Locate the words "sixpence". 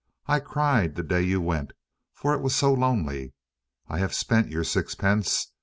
4.63-5.51